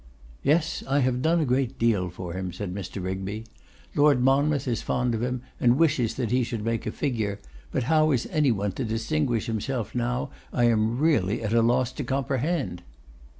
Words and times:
'Yes, 0.41 0.83
I 0.87 1.01
have 1.01 1.21
done 1.21 1.39
a 1.41 1.45
great 1.45 1.77
deal 1.77 2.09
for 2.09 2.33
him,' 2.33 2.51
said 2.51 2.73
Mr. 2.73 3.03
Rigby. 3.03 3.43
'Lord 3.93 4.19
Monmouth 4.19 4.67
is 4.67 4.81
fond 4.81 5.13
of 5.13 5.21
him, 5.21 5.43
and 5.59 5.77
wishes 5.77 6.15
that 6.15 6.31
he 6.31 6.41
should 6.43 6.65
make 6.65 6.87
a 6.87 6.91
figure; 6.91 7.39
but 7.71 7.83
how 7.83 8.09
any 8.09 8.49
one 8.51 8.69
is 8.71 8.75
to 8.77 8.83
distinguish 8.83 9.45
himself 9.45 9.93
now, 9.93 10.31
I 10.51 10.63
am 10.63 10.97
really 10.97 11.43
at 11.43 11.53
a 11.53 11.61
loss 11.61 11.91
to 11.91 12.03
comprehend. 12.03 12.81